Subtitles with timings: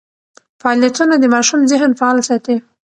[0.61, 2.55] فعالیتونه د ماشوم ذهن فعال ساتي.